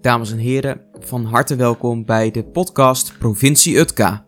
[0.00, 4.24] Dames en heren, van harte welkom bij de podcast Provincie Utka.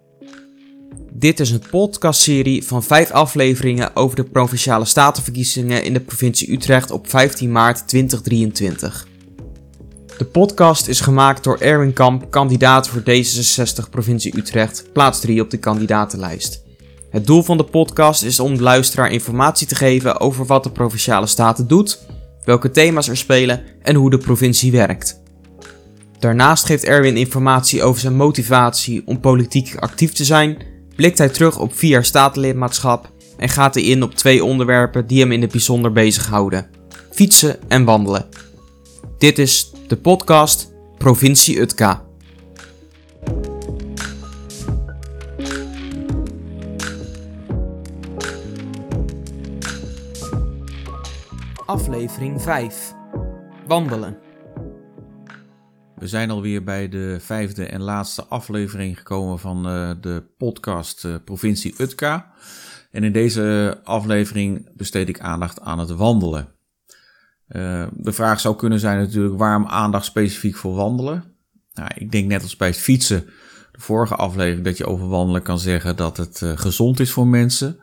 [1.13, 6.91] Dit is een podcastserie van vijf afleveringen over de provinciale statenverkiezingen in de provincie Utrecht
[6.91, 9.07] op 15 maart 2023.
[10.19, 15.51] De podcast is gemaakt door Erwin Kamp, kandidaat voor D66 provincie Utrecht, plaats 3 op
[15.51, 16.63] de kandidatenlijst.
[17.11, 20.71] Het doel van de podcast is om de luisteraar informatie te geven over wat de
[20.71, 21.99] provinciale staten doet,
[22.45, 25.22] welke thema's er spelen en hoe de provincie werkt.
[26.23, 30.59] Daarnaast geeft Erwin informatie over zijn motivatie om politiek actief te zijn,
[30.97, 35.21] blikt hij terug op vier jaar statenlidmaatschap en gaat hij in op twee onderwerpen die
[35.21, 36.67] hem in het bijzonder bezighouden:
[37.11, 38.29] fietsen en wandelen.
[39.19, 42.03] Dit is de podcast Provincie Utka.
[51.67, 52.95] Aflevering 5
[53.67, 54.32] Wandelen.
[56.03, 61.15] We zijn alweer bij de vijfde en laatste aflevering gekomen van uh, de podcast uh,
[61.25, 62.33] Provincie Utka.
[62.91, 66.49] En in deze aflevering besteed ik aandacht aan het wandelen.
[67.49, 71.25] Uh, de vraag zou kunnen zijn natuurlijk waarom aandacht specifiek voor wandelen?
[71.73, 73.25] Nou, ik denk net als bij het fietsen,
[73.73, 77.79] de vorige aflevering, dat je over wandelen kan zeggen dat het gezond is voor mensen.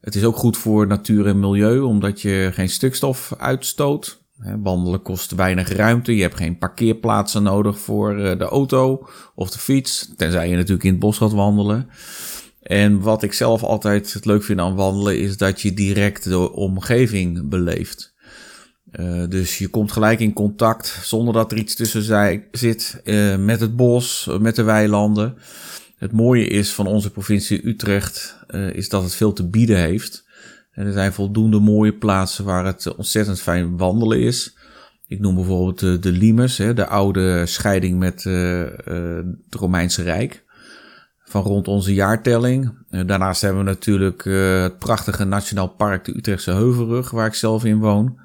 [0.00, 4.24] Het is ook goed voor natuur en milieu, omdat je geen stikstof uitstoot.
[4.36, 6.16] Wandelen kost weinig ruimte.
[6.16, 10.12] Je hebt geen parkeerplaatsen nodig voor eh, de auto of de fiets.
[10.16, 11.88] Tenzij je natuurlijk in het bos gaat wandelen.
[12.62, 16.52] En wat ik zelf altijd het leuk vind aan wandelen is dat je direct de
[16.52, 18.14] omgeving beleeft.
[18.92, 23.60] Uh, dus je komt gelijk in contact zonder dat er iets tussen zit uh, met
[23.60, 25.36] het bos, met de weilanden.
[25.96, 28.36] Het mooie is van onze provincie Utrecht
[28.72, 30.25] is dat het veel te bieden heeft.
[30.76, 34.56] En er zijn voldoende mooie plaatsen waar het ontzettend fijn wandelen is.
[35.06, 40.44] Ik noem bijvoorbeeld de, de Limes, hè, de oude scheiding met uh, het Romeinse Rijk.
[41.24, 42.72] Van rond onze jaartelling.
[43.06, 47.78] Daarnaast hebben we natuurlijk het prachtige Nationaal Park de Utrechtse Heuvelrug, waar ik zelf in
[47.78, 48.18] woon.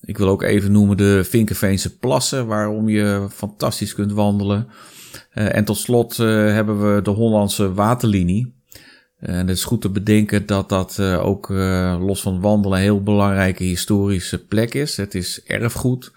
[0.00, 4.68] Ik wil ook even noemen de Vinkenveense Plassen, waarom je fantastisch kunt wandelen.
[5.30, 8.59] en tot slot hebben we de Hollandse Waterlinie.
[9.20, 12.84] En het is goed te bedenken dat dat uh, ook uh, los van wandelen een
[12.84, 14.96] heel belangrijke historische plek is.
[14.96, 16.12] Het is erfgoed.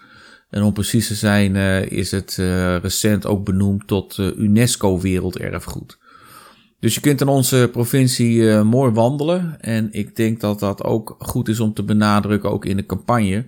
[0.50, 2.34] En om precies te zijn uh, is het
[2.82, 5.98] recent ook benoemd tot UNESCO Werelderfgoed.
[6.80, 9.60] Dus je kunt in onze provincie mooi wandelen.
[9.60, 13.46] En ik denk dat dat ook goed is om te benadrukken, ook in de campagne.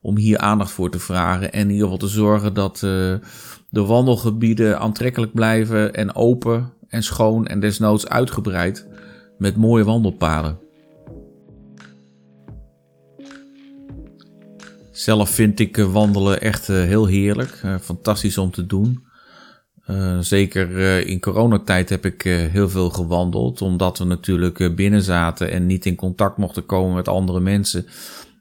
[0.00, 1.52] Om hier aandacht voor te vragen.
[1.52, 3.20] En in ieder geval te zorgen dat de
[3.70, 8.86] wandelgebieden aantrekkelijk blijven en open en schoon en desnoods uitgebreid
[9.42, 10.58] met mooie wandelpaden.
[14.90, 19.10] Zelf vind ik eh, wandelen echt eh, heel heerlijk, eh, fantastisch om te doen.
[20.20, 25.86] zeker in coronatijd heb ik heel veel gewandeld, omdat we natuurlijk binnen zaten en niet
[25.86, 27.86] in contact mochten komen met andere mensen.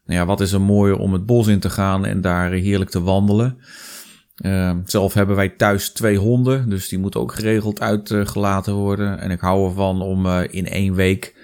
[0.05, 2.89] Nou ja, wat is er mooier om het bos in te gaan en daar heerlijk
[2.89, 3.57] te wandelen.
[4.41, 9.19] Uh, zelf hebben wij thuis twee honden, dus die moeten ook geregeld uitgelaten worden.
[9.19, 11.35] En ik hou ervan om uh, in één week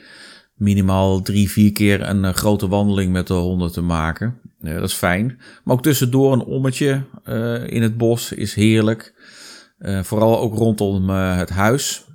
[0.56, 4.40] minimaal drie, vier keer een uh, grote wandeling met de honden te maken.
[4.60, 5.40] dat is fijn.
[5.64, 9.14] Maar ook tussendoor een ommetje uh, in het bos is heerlijk.
[10.02, 12.06] vooral ook rondom het huis.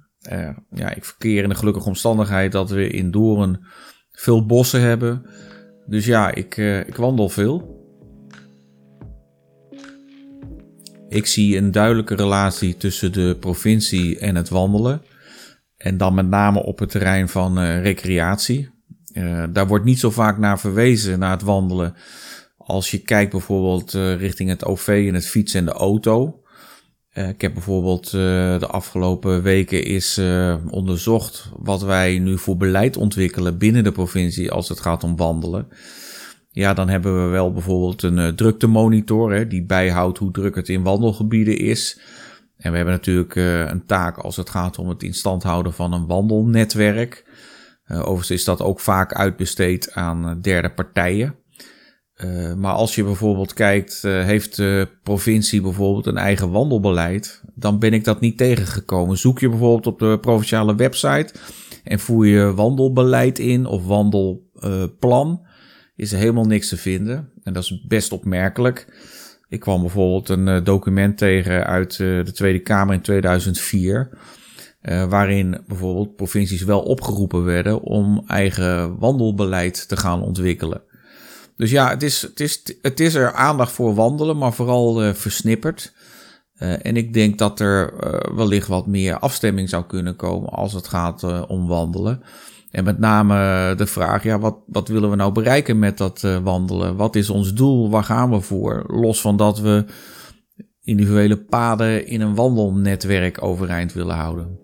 [0.71, 3.67] ja, ik verkeer in de gelukkige omstandigheid dat we in Doorn
[4.13, 5.27] veel bossen hebben.
[5.87, 6.57] Dus ja, ik,
[6.87, 7.82] ik wandel veel.
[11.13, 15.03] Ik zie een duidelijke relatie tussen de provincie en het wandelen.
[15.77, 18.71] En dan met name op het terrein van uh, recreatie.
[19.13, 21.95] Uh, daar wordt niet zo vaak naar verwezen, naar het wandelen.
[22.57, 26.43] Als je kijkt bijvoorbeeld uh, richting het OV en het fietsen en de auto.
[27.13, 30.21] ik heb bijvoorbeeld de afgelopen weken is
[30.71, 35.69] onderzocht wat wij nu voor beleid ontwikkelen binnen de provincie als het gaat om wandelen.
[36.55, 40.69] Ja, dan hebben we wel bijvoorbeeld een uh, druktemonitor hè, die bijhoudt hoe druk het
[40.69, 42.01] in wandelgebieden is.
[42.57, 45.73] En we hebben natuurlijk uh, een taak als het gaat om het in stand houden
[45.73, 47.25] van een wandelnetwerk.
[47.87, 51.35] Uh, overigens is dat ook vaak uitbesteed aan derde partijen.
[52.57, 58.05] maar als je bijvoorbeeld kijkt, heeft de provincie bijvoorbeeld een eigen wandelbeleid, dan ben ik
[58.05, 59.19] dat niet tegengekomen.
[59.19, 61.35] Zoek je bijvoorbeeld op de provinciale website
[61.85, 65.47] en voer je wandelbeleid in of wandelplan
[65.97, 67.31] is er helemaal niks te vinden.
[67.43, 68.87] En dat is best opmerkelijk.
[69.49, 74.09] Ik kwam bijvoorbeeld een uh, document tegen uit uh, de Tweede Kamer in 2004.
[74.83, 80.83] Uh, waarin bijvoorbeeld provincies wel opgeroepen werden om eigen wandelbeleid te gaan ontwikkelen.
[81.57, 85.93] Dus ja, het is, het, is, het is er aandacht voor wandelen, maar vooral versnipperd.
[86.59, 87.95] en ik denk dat er
[88.37, 92.23] wellicht wat meer afstemming zou kunnen komen als het gaat om wandelen.
[92.73, 93.35] En met name
[93.75, 96.97] de vraag, ja, wat, wat willen we nou bereiken met dat uh, wandelen?
[96.97, 97.91] Wat is ons doel?
[97.91, 98.85] Waar gaan we voor?
[98.87, 99.85] Los van dat we
[100.83, 104.59] individuele paden in een wandelnetwerk overeind willen houden.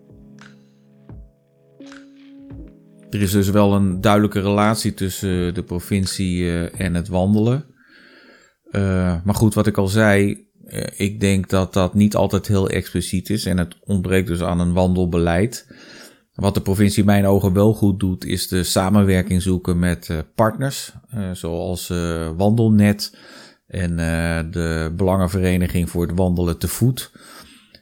[3.09, 7.65] Er is dus wel een duidelijke relatie tussen de provincie en het wandelen.
[9.23, 10.47] Maar goed, wat ik al zei,
[10.95, 14.73] ik denk dat dat niet altijd heel expliciet is en het ontbreekt dus aan een
[14.73, 15.67] wandelbeleid.
[16.39, 20.17] Wat de provincie in mijn ogen wel goed doet, is de samenwerking zoeken met uh,
[20.35, 23.17] partners, uh, zoals uh, Wandelnet
[23.67, 23.95] en
[24.51, 27.11] de Belangenvereniging voor het Wandelen te Voet.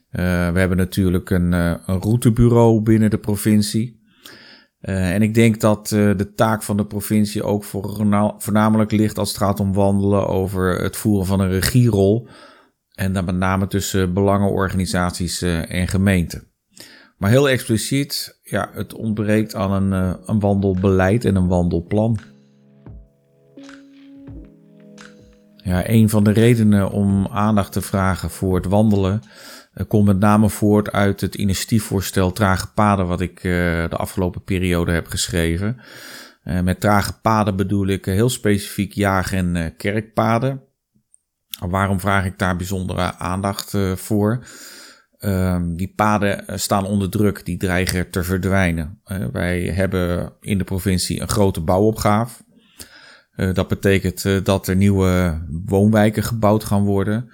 [0.10, 0.22] we
[0.54, 4.02] hebben natuurlijk een, een, routebureau binnen de provincie.
[4.80, 7.84] en ik denk dat de taak van de provincie ook voor,
[8.38, 12.28] voornamelijk ligt als het gaat om wandelen over het voeren van een regierol.
[12.94, 16.48] En dan met name tussen belangenorganisaties en gemeenten.
[17.18, 22.20] Maar heel expliciet, ja, het ontbreekt aan een, uh, een wandelbeleid en een wandelplan.
[25.56, 29.22] Ja, een van de redenen om aandacht te vragen voor het wandelen
[29.74, 34.44] uh, komt met name voort uit het initiatiefvoorstel Trage Paden, wat ik uh, de afgelopen
[34.44, 35.82] periode heb geschreven.
[36.44, 40.62] met trage paden bedoel ik heel specifiek jaag- en kerkpaden.
[41.60, 44.46] Waarom vraag ik daar bijzondere aandacht voor?
[45.20, 49.02] Um, die paden eh, staan onder druk, die dreigen te verdwijnen.
[49.06, 52.44] Uh, wij hebben in de provincie een grote bouwopgave.
[53.36, 57.30] Uh, dat betekent dat er nieuwe woonwijken gebouwd gaan worden.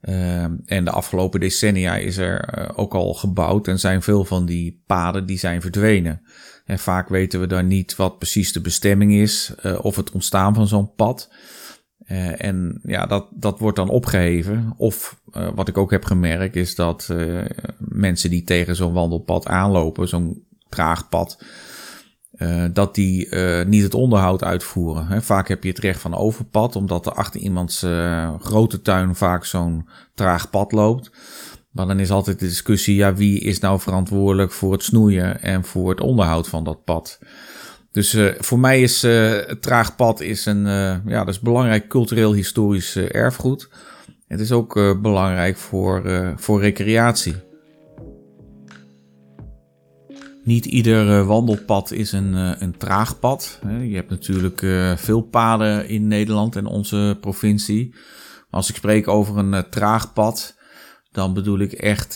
[0.00, 4.82] Ehm, en de afgelopen decennia is er ook al gebouwd en zijn veel van die
[4.86, 6.22] paden die zijn verdwenen.
[6.64, 10.68] En vaak weten we dan niet wat precies de bestemming is of het ontstaan van
[10.68, 11.28] zo'n pad.
[12.08, 14.74] Uh, en ja, dat, dat wordt dan opgeheven.
[14.76, 17.44] Of uh, wat ik ook heb gemerkt, is dat uh,
[17.78, 21.44] mensen die tegen zo'n wandelpad aanlopen, zo'n traag pad,
[22.72, 23.34] dat die
[23.66, 25.06] niet het onderhoud uitvoeren.
[25.06, 25.22] Hè.
[25.22, 27.86] Vaak heb je het recht van overpad, omdat er achter iemands
[28.40, 31.10] grote tuin vaak zo'n traag pad loopt.
[31.70, 35.64] Maar dan is altijd de discussie, ja, wie is nou verantwoordelijk voor het snoeien en
[35.64, 37.18] voor het onderhoud van dat pad?
[37.94, 41.40] Dus uh, voor mij is uh, het traag pad is een uh, ja, dat is
[41.40, 43.70] belangrijk cultureel historisch erfgoed.
[44.26, 46.02] Het is ook belangrijk voor,
[46.36, 47.34] voor recreatie.
[50.44, 53.60] Niet ieder wandelpad is een, een traag pad.
[53.82, 54.66] Je hebt natuurlijk
[54.96, 57.90] veel paden in Nederland en onze provincie.
[57.90, 60.56] Maar als ik spreek over een traag pad,
[61.12, 62.14] dan bedoel ik echt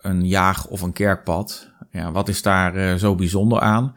[0.00, 1.70] een jaag- of een kerkpad.
[1.90, 3.94] Ja, wat is daar zo bijzonder aan?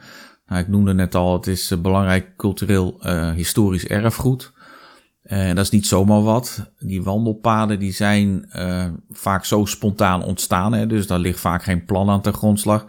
[0.50, 4.54] Nou, ik noemde net al, het is eh, belangrijk cultureel uh, historisch erfgoed.
[5.24, 6.72] En uh, dat is niet zomaar wat.
[6.80, 8.46] Die wandelpaden die zijn
[9.10, 10.74] vaak zo spontaan ontstaan.
[10.74, 12.86] Hè, dus daar ligt vaak geen plan aan ten grondslag.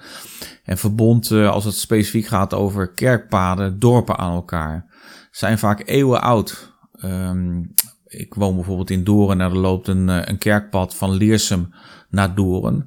[0.65, 4.87] En verbond, als het specifiek gaat over kerkpaden, dorpen aan elkaar,
[5.31, 6.73] zijn vaak eeuwen oud.
[7.05, 7.75] Um,
[8.07, 11.75] ik woon bijvoorbeeld in Doren en er loopt een, een kerkpad van Leersum
[12.09, 12.87] naar Doren.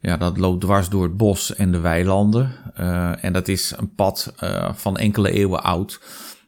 [0.00, 2.52] Ja, dat loopt dwars door het bos en de weilanden.
[2.80, 6.00] Uh, en dat is een pad uh, van enkele eeuwen oud.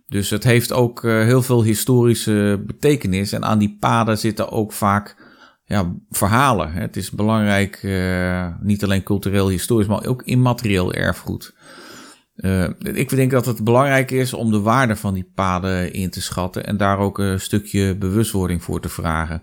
[0.09, 3.33] Dus het heeft ook uh, heel veel historische betekenis.
[3.33, 5.17] En aan die paden zitten ook vaak
[5.65, 6.73] ja, verhalen.
[6.73, 7.83] Het is belangrijk,
[8.61, 11.55] niet alleen cultureel historisch, maar ook immaterieel erfgoed.
[12.41, 16.21] Uh, ik denk dat het belangrijk is om de waarde van die paden in te
[16.21, 19.43] schatten en daar ook een stukje bewustwording voor te vragen.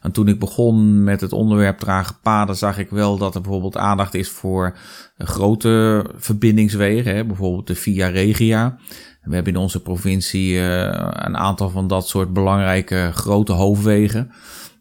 [0.00, 3.76] En toen ik begon met het onderwerp trage paden, zag ik wel dat er bijvoorbeeld
[3.76, 4.76] aandacht is voor
[5.18, 8.78] grote verbindingswegen, hè, bijvoorbeeld de Via Regia.
[9.22, 14.32] We hebben in onze provincie uh, een aantal van dat soort belangrijke grote hoofdwegen.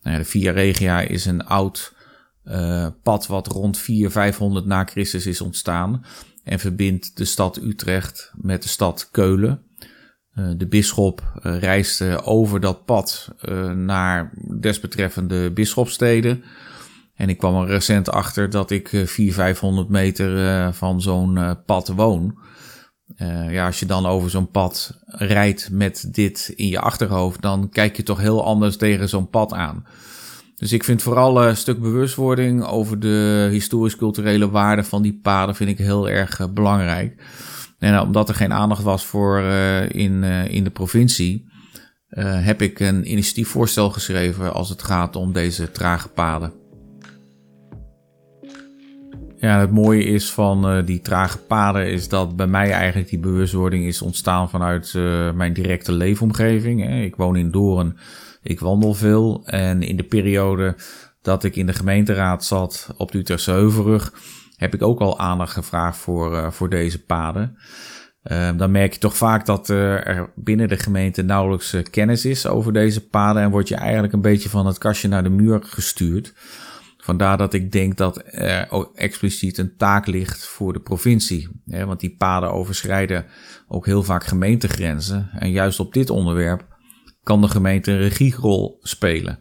[0.01, 1.94] Nou de Via Regia is een oud
[2.46, 6.03] uh, pad wat rond 400, 500 na Christus is ontstaan
[6.43, 9.62] en verbindt de stad Utrecht met de stad Keulen.
[10.36, 16.43] Uh, de bisschop uh, reisde over dat pad uh, naar desbetreffende bisschopsteden.
[17.15, 22.38] En ik kwam er recent achter dat ik 400, 500 meter van zo'n pad woon.
[23.50, 27.98] ja, als je dan over zo'n pad rijdt met dit in je achterhoofd, dan kijk
[27.98, 29.86] je toch heel anders tegen zo'n pad aan.
[30.62, 35.70] Dus ik vind vooral een stuk bewustwording over de historisch-culturele waarde van die paden vind
[35.70, 37.24] ik heel erg uh, belangrijk.
[37.80, 39.39] En uh, omdat er geen aandacht was voor
[39.88, 41.50] in, in de provincie,
[42.24, 46.61] heb ik een initiatiefvoorstel geschreven als het gaat om deze trage paden.
[49.41, 53.19] Ja, het mooie is van uh, die trage paden is dat bij mij eigenlijk die
[53.19, 56.83] bewustwording is ontstaan vanuit uh, mijn directe leefomgeving.
[56.83, 57.01] Hè.
[57.01, 57.98] Ik woon in Doorn,
[58.41, 60.75] ik wandel veel en in de periode
[61.21, 64.13] dat ik in de gemeenteraad zat op de Utrechtse Heuvelrug,
[64.55, 67.57] heb ik ook al aandacht gevraagd voor, uh, voor deze paden.
[68.24, 72.74] Uh, dan merk je toch vaak dat er binnen de gemeente nauwelijks kennis is over
[72.74, 76.33] deze paden en word je eigenlijk een beetje van het kastje naar de muur gestuurd.
[77.01, 81.50] Vandaar dat ik denk dat er ook expliciet een taak ligt voor de provincie.
[81.65, 83.25] Want die paden overschrijden
[83.67, 85.29] ook heel vaak gemeentegrenzen.
[85.34, 86.67] En juist op dit onderwerp
[87.24, 89.39] kan de gemeente een regierol spelen.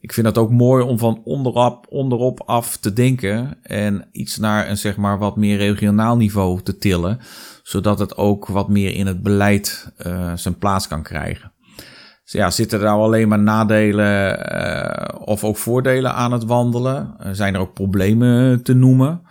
[0.00, 4.68] Ik vind dat ook mooi om van onderop, onderop af te denken en iets naar
[4.68, 7.18] een zeg maar wat meer regionaal niveau te tillen,
[7.62, 11.49] zodat het ook wat meer in het beleid uh, zijn plaats kan krijgen
[12.38, 17.14] ja, zitten er nou alleen maar nadelen uh, of ook voordelen aan het wandelen?
[17.20, 19.22] Uh, zijn er ook problemen te noemen?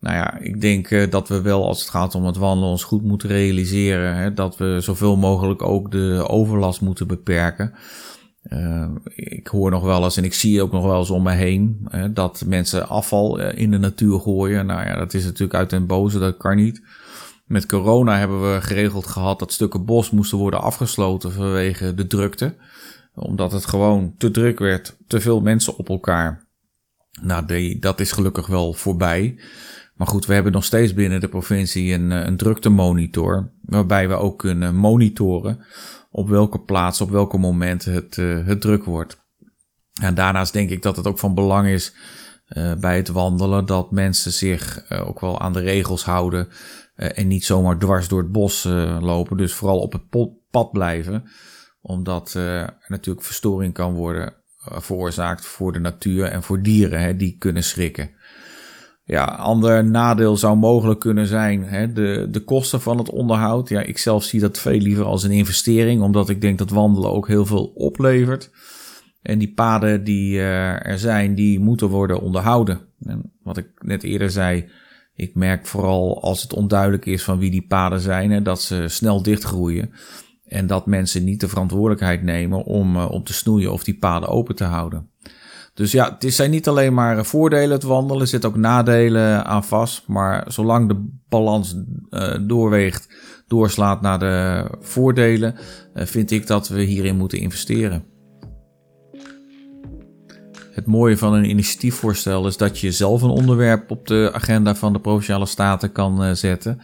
[0.00, 2.84] Nou ja, ik denk uh, dat we wel als het gaat om het wandelen ons
[2.84, 7.74] goed moeten realiseren hè, dat we zoveel mogelijk ook de overlast moeten beperken.
[9.14, 11.86] ik hoor nog wel eens en ik zie ook nog wel eens om me heen
[11.88, 14.66] hè, dat mensen afval in de natuur gooien.
[14.66, 16.82] Nou ja, dat is natuurlijk uit den boze, dat kan niet.
[17.50, 22.56] Met corona hebben we geregeld gehad dat stukken bos moesten worden afgesloten vanwege de drukte.
[23.14, 26.46] Omdat het gewoon te druk werd, te veel mensen op elkaar.
[27.22, 29.40] Nou, dat is gelukkig wel voorbij.
[29.94, 33.52] Maar goed, we hebben nog steeds binnen de provincie een, een druktemonitor.
[33.62, 35.64] Waarbij we ook kunnen monitoren
[36.10, 39.24] op welke plaats, op welke moment het, uh, het druk wordt.
[40.00, 41.94] En daarnaast denk ik dat het ook van belang is
[42.48, 46.48] uh, bij het wandelen dat mensen zich ook wel aan de regels houden.
[47.00, 48.64] Uh, en niet zomaar dwars door het bos
[49.00, 49.36] lopen.
[49.36, 51.24] Dus vooral op het pad blijven.
[51.82, 57.00] Omdat er natuurlijk verstoring kan worden veroorzaakt voor de natuur en voor dieren.
[57.00, 58.10] Hè, die kunnen schrikken.
[59.04, 63.68] Ja, ander nadeel zou mogelijk kunnen zijn hè, de, de kosten van het onderhoud.
[63.68, 67.10] Ja, ik zelf zie dat veel liever als een investering, omdat ik denk dat wandelen
[67.10, 68.50] ook heel veel oplevert.
[69.22, 72.80] En die paden die er zijn, die moeten worden onderhouden.
[73.02, 74.70] En wat ik net eerder zei,
[75.20, 78.88] ik merk vooral als het onduidelijk is van wie die paden zijn, hè, dat ze
[78.88, 79.92] snel dichtgroeien.
[80.44, 84.28] En dat mensen niet de verantwoordelijkheid nemen om, uh, om te snoeien of die paden
[84.28, 85.10] open te houden.
[85.74, 89.64] Dus ja, het zijn niet alleen maar voordelen het wandelen, er zitten ook nadelen aan
[89.64, 90.06] vast.
[90.06, 91.74] Maar zolang de balans
[92.10, 93.14] uh, doorweegt,
[93.46, 95.54] doorslaat naar de voordelen,
[95.94, 98.09] vind ik dat we hierin moeten investeren.
[100.80, 104.92] Het mooie van een initiatiefvoorstel is dat je zelf een onderwerp op de agenda van
[104.92, 106.80] de Provinciale Staten kan uh, zetten.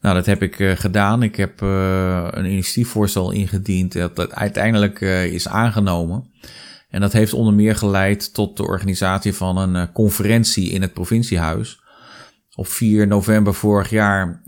[0.00, 1.22] Nou, dat heb ik uh, gedaan.
[1.22, 6.30] Ik heb uh, een initiatiefvoorstel ingediend dat uiteindelijk is aangenomen.
[6.90, 11.80] En dat heeft onder meer geleid tot de organisatie van een conferentie in het provinciehuis.
[12.54, 14.42] Op 4 november vorig jaar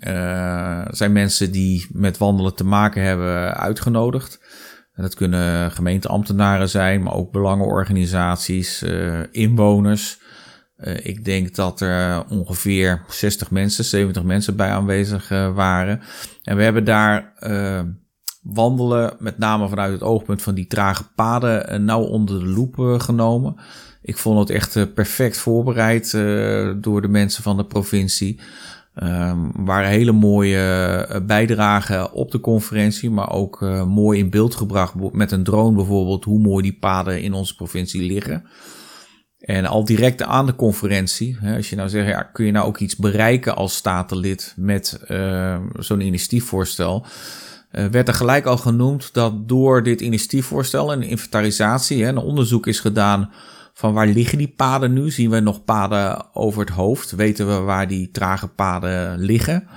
[0.90, 4.40] zijn mensen die met wandelen te maken hebben uitgenodigd.
[4.92, 10.20] En dat kunnen gemeenteambtenaren zijn, maar ook belangenorganisaties, uh, inwoners.
[10.76, 16.00] Uh, ik denk dat er ongeveer 60 mensen, 70 mensen bij aanwezig uh, waren.
[16.42, 17.32] En we hebben daar
[18.42, 23.60] wandelen, met name vanuit het oogpunt van die trage paden, nauw onder de loep genomen.
[24.02, 26.10] Ik vond het echt perfect voorbereid
[26.82, 28.40] door de mensen van de provincie.
[28.94, 34.54] Um, waren hele mooie uh, bijdragen op de conferentie, maar ook uh, mooi in beeld
[34.54, 38.44] gebracht met een drone bijvoorbeeld, hoe mooi die paden in onze provincie liggen.
[39.38, 42.66] En al direct aan de conferentie, hè, als je nou zegt, ja, kun je nou
[42.66, 47.06] ook iets bereiken als statenlid met uh, zo'n initiatiefvoorstel,
[47.70, 52.80] werd er gelijk al genoemd dat door dit initiatiefvoorstel een inventarisatie, hè, een onderzoek is
[52.80, 53.30] gedaan
[53.72, 55.10] van waar liggen die paden nu?
[55.10, 57.10] Zien we nog paden over het hoofd?
[57.10, 59.68] Weten we waar die trage paden liggen?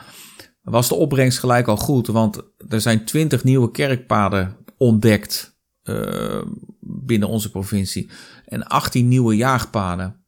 [0.62, 6.42] Was de opbrengst gelijk al goed, want er zijn twintig nieuwe kerkpaden ontdekt uh,
[6.80, 8.10] binnen onze provincie
[8.46, 10.24] en 18 nieuwe jaagpaden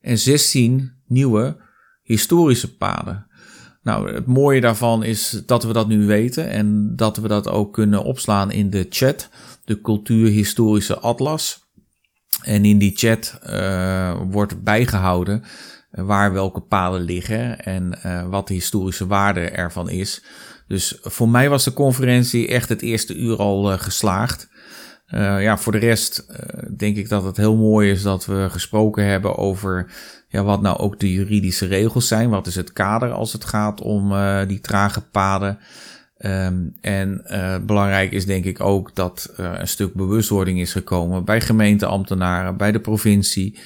[0.00, 1.56] en 16 nieuwe
[2.02, 3.26] historische paden.
[3.82, 7.72] Nou, het mooie daarvan is dat we dat nu weten en dat we dat ook
[7.72, 9.28] kunnen opslaan in de chat,
[9.64, 11.61] de cultuurhistorische atlas.
[12.42, 15.42] En in die chat uh, wordt bijgehouden
[15.90, 20.24] waar welke paden liggen en uh, wat de historische waarde ervan is.
[20.68, 24.48] Dus voor mij was de conferentie echt het eerste uur al geslaagd.
[25.38, 26.26] ja, voor de rest
[26.76, 29.92] denk ik dat het heel mooi is dat we gesproken hebben over
[30.28, 32.30] ja, wat nou ook de juridische regels zijn.
[32.30, 34.14] Wat is het kader als het gaat om
[34.46, 35.58] die trage paden?
[36.24, 41.24] Um, en uh, belangrijk is denk ik ook dat uh, een stuk bewustwording is gekomen
[41.24, 43.58] bij gemeenteambtenaren, bij de provincie,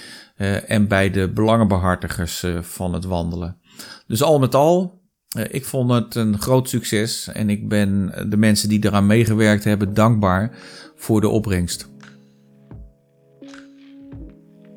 [0.66, 3.56] en bij de belangenbehartigers van het wandelen.
[4.06, 5.00] Dus al met al,
[5.50, 9.94] ik vond het een groot succes en ik ben de mensen die eraan meegewerkt hebben
[9.94, 10.58] dankbaar
[10.96, 11.88] voor de opbrengst.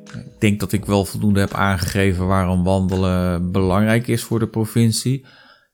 [0.04, 5.24] Ik denk dat ik wel voldoende heb aangegeven waarom wandelen belangrijk is voor de provincie.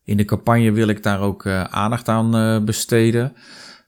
[0.07, 3.33] In de campagne wil ik daar ook uh, aandacht aan uh, besteden.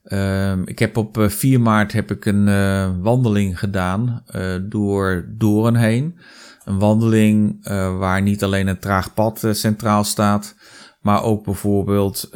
[0.04, 4.22] Uh, ik heb op 4 eh, maart heb ik een wandeling gedaan
[4.62, 6.18] door Doren heen.
[6.64, 7.66] Een wandeling
[7.98, 10.54] waar niet alleen een traag pad centraal staat,
[11.00, 12.28] maar ook bijvoorbeeld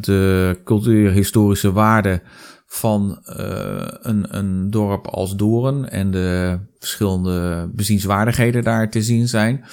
[0.00, 2.22] de cultuurhistorische waarde
[2.66, 3.18] van
[4.02, 9.64] een, een dorp als Doren en de verschillende bezienswaardigheden daar te zien zijn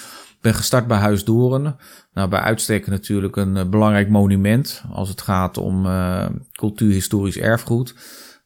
[0.46, 1.78] ben gestart bij Huis Doren.
[2.14, 7.96] Nou, bij uitstek natuurlijk een uh, belangrijk monument als het gaat om uh, cultuurhistorisch erfgoed.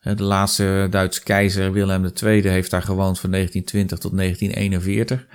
[0.02, 5.28] Uh, de laatste Duitse keizer Willem II heeft daar gewoond van 1920 tot 1941.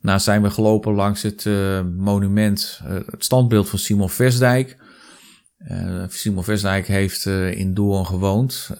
[0.00, 1.48] Nou zijn we gelopen langs het
[1.96, 4.76] monument, het standbeeld van Simon Vestdijk.
[6.08, 8.70] Simon Vestdijk heeft in Doorn gewoond,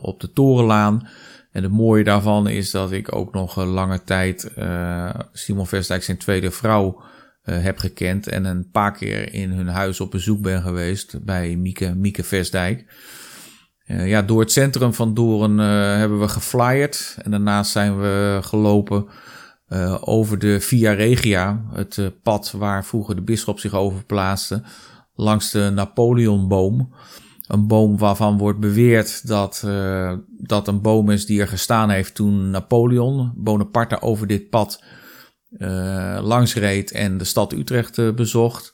[0.00, 1.08] op de Torenlaan.
[1.52, 6.16] En het mooie daarvan is dat ik ook nog lange tijd uh, Simon Vestdijk zijn
[6.16, 7.02] tweede vrouw
[7.44, 8.26] uh, heb gekend.
[8.26, 12.84] En een paar keer in hun huis op bezoek ben geweest bij Mieke, Mieke.
[13.86, 17.16] Uh, ja, door het centrum van Doorn hebben we geflyerd.
[17.22, 19.06] En daarnaast zijn we gelopen
[20.00, 21.64] over de Via Regia.
[21.72, 24.62] Het pad waar vroeger de bisschop zich over plaatste.
[25.14, 26.94] Langs de Napoleonboom
[27.46, 32.14] een boom waarvan wordt beweerd dat uh, dat een boom is die er gestaan heeft
[32.14, 34.82] toen Napoleon Bonaparte over dit pad
[35.58, 38.72] uh, langs reed en de stad Utrecht uh, bezocht.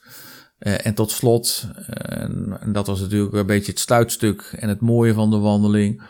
[0.59, 5.13] en tot slot, en, en, dat was natuurlijk een beetje het sluitstuk en het mooie
[5.13, 6.01] van de wandeling,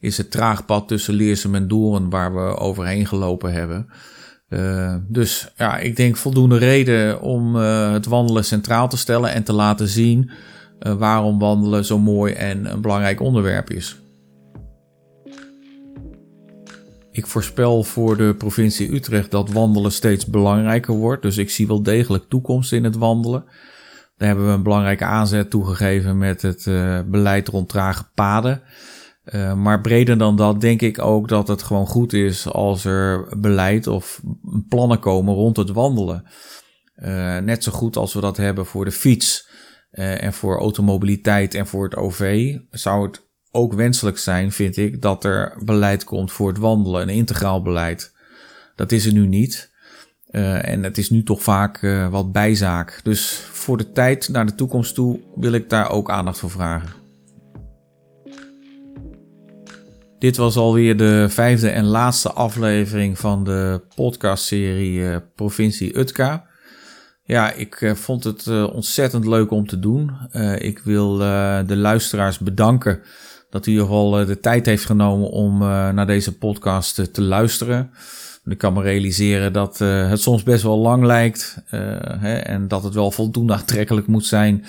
[0.00, 3.86] is het traagpad tussen Leersum en Doorn waar we overheen gelopen hebben.
[5.08, 9.88] dus ja, ik denk voldoende reden om het wandelen centraal te stellen en te laten
[9.88, 10.30] zien
[10.80, 14.02] uh, waarom wandelen zo mooi en een belangrijk onderwerp is.
[17.10, 21.82] Ik voorspel voor de provincie Utrecht dat wandelen steeds belangrijker wordt, dus ik zie wel
[21.82, 23.44] degelijk toekomst in het wandelen.
[24.16, 28.62] Daar hebben we een belangrijke aanzet toegegeven met het uh, beleid rond trage paden.
[29.24, 33.38] Uh, maar breder dan dat denk ik ook dat het gewoon goed is als er
[33.38, 34.20] beleid of
[34.68, 36.24] plannen komen rond het wandelen.
[37.44, 39.43] Net zo goed als we dat hebben voor de fiets.
[39.94, 45.02] Uh, en voor automobiliteit en voor het OV zou het ook wenselijk zijn, vind ik,
[45.02, 48.14] dat er beleid komt voor het wandelen, een integraal beleid.
[48.76, 49.72] Dat is er nu niet.
[50.30, 53.00] Uh, en het is nu toch vaak uh, wat bijzaak.
[53.02, 56.92] Dus voor de tijd naar de toekomst toe wil ik daar ook aandacht voor vragen.
[60.18, 66.46] Dit was alweer de vijfde en laatste aflevering van de podcastserie Provincie Utka.
[67.26, 70.10] Ja, ik uh, vond het uh, ontzettend leuk om te doen.
[70.32, 71.16] Uh, ik wil
[71.66, 73.00] de luisteraars bedanken
[73.50, 77.90] dat u in de tijd heeft genomen om naar deze podcast te luisteren.
[78.44, 81.62] Ik kan me realiseren dat het soms best wel lang lijkt
[82.18, 84.64] hè, en dat het wel voldoende aantrekkelijk moet zijn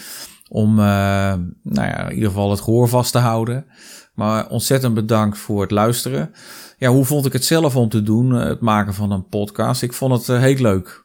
[0.50, 3.66] om nou ja, in ieder geval het gehoor vast te houden.
[4.14, 6.32] Maar ontzettend bedankt voor het luisteren.
[6.78, 9.82] Ja, hoe vond ik het zelf om te doen, het maken van een podcast?
[9.82, 11.05] Ik vond het heel leuk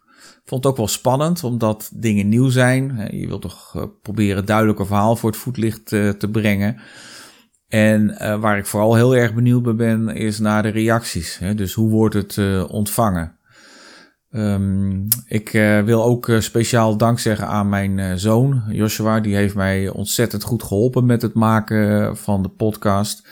[0.51, 3.09] vond het ook wel spannend, omdat dingen nieuw zijn.
[3.11, 6.77] Je wilt toch eh, proberen duidelijker verhaal voor het voetlicht eh, te brengen.
[7.69, 11.41] En uh, waar ik vooral heel erg benieuwd bij ben, is naar de reacties.
[11.55, 13.37] Dus hoe wordt het ontvangen?
[14.31, 15.51] Um, ik
[15.85, 19.21] wil ook speciaal dank zeggen aan mijn zoon, Joshua.
[19.21, 23.29] Die heeft mij ontzettend goed geholpen met het maken van de podcast.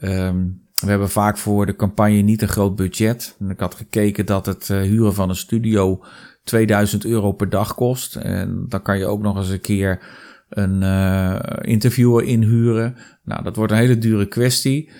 [0.00, 3.36] Um, we hebben vaak voor de campagne niet een groot budget.
[3.48, 6.02] Ik had gekeken dat het huren van een studio
[6.48, 8.16] 2000 euro per dag kost.
[8.16, 10.00] En dan kan je ook nog eens een keer
[10.48, 12.96] een uh, interviewer inhuren.
[13.24, 14.90] Nou, dat wordt een hele dure kwestie.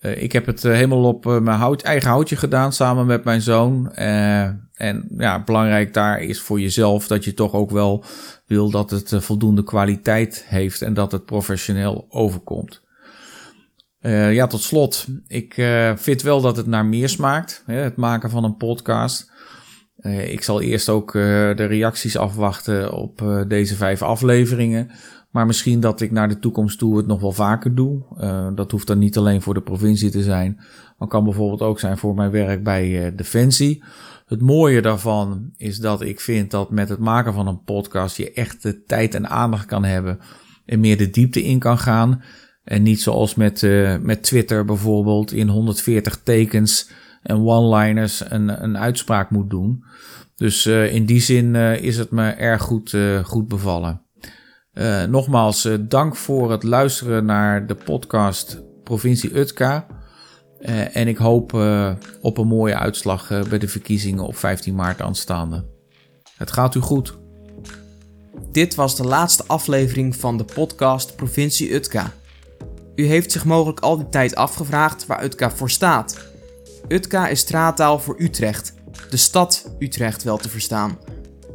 [0.00, 3.40] Uh, ik heb het uh, helemaal op mijn hout, eigen houtje gedaan samen met mijn
[3.40, 3.92] zoon.
[3.92, 8.04] en ja, belangrijk daar is voor jezelf dat je toch ook wel
[8.46, 12.82] wil dat het voldoende kwaliteit heeft en dat het professioneel overkomt.
[14.00, 15.06] ja, tot slot.
[15.26, 15.54] Ik
[15.94, 17.62] vind wel dat het naar meer smaakt.
[17.66, 19.30] Hè, het maken van een podcast.
[20.00, 21.22] Uh, ik zal eerst ook uh,
[21.56, 24.90] de reacties afwachten op uh, deze vijf afleveringen.
[25.30, 28.02] Maar misschien dat ik naar de toekomst toe het nog wel vaker doe.
[28.54, 30.60] dat hoeft dan niet alleen voor de provincie te zijn.
[30.98, 33.84] Maar kan bijvoorbeeld ook zijn voor mijn werk bij Defensie.
[34.26, 38.32] Het mooie daarvan is dat ik vind dat met het maken van een podcast je
[38.32, 40.18] echt de tijd en aandacht kan hebben.
[40.64, 42.22] En meer de diepte in kan gaan.
[42.64, 43.62] En niet zoals met,
[44.00, 46.90] met Twitter bijvoorbeeld in 140 tekens
[47.26, 49.84] en one-liners een, een uitspraak moet doen.
[50.34, 54.02] Dus in die zin is het me erg goed, goed bevallen.
[55.08, 59.86] nogmaals, dank voor het luisteren naar de podcast Provincie Utka.
[60.92, 61.52] en ik hoop
[62.20, 65.64] op een mooie uitslag bij de verkiezingen op 15 maart aanstaande.
[66.36, 67.18] Het gaat u goed.
[68.52, 72.12] Dit was de laatste aflevering van de podcast Provincie Utka.
[72.94, 76.34] U heeft zich mogelijk al die tijd afgevraagd waar Utka voor staat.
[76.88, 78.74] Utka is straattaal voor Utrecht,
[79.10, 80.98] de stad Utrecht wel te verstaan.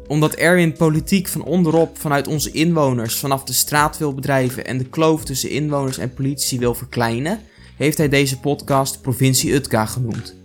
[0.08, 4.90] Omdat Erwin politiek van onderop vanuit onze inwoners vanaf de straat wil bedrijven en de
[4.90, 7.40] kloof tussen inwoners en politie wil verkleinen,
[7.78, 10.36] heeft hij deze podcast Provincie Utka genoemd.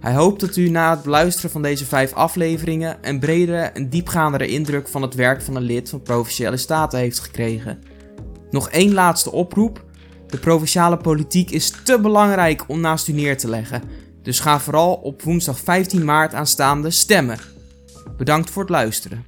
[0.00, 4.46] Hij hoopt dat u na het beluisteren van deze vijf afleveringen een bredere en diepgaandere
[4.46, 7.82] indruk van het werk van een lid van Provinciale Staten heeft gekregen.
[8.50, 9.84] Nog één laatste oproep.
[10.26, 13.82] De provinciale politiek is te belangrijk om naast u neer te leggen.
[14.22, 17.38] Dus ga vooral op woensdag 15 maart aanstaande stemmen.
[18.16, 19.26] Bedankt voor het luisteren.